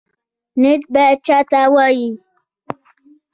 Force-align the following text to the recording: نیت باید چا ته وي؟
نیت 0.61 0.83
باید 0.93 1.19
چا 1.27 1.37
ته 1.51 1.61
وي؟ 1.73 2.01